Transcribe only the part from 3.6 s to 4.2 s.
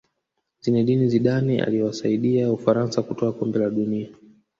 dunia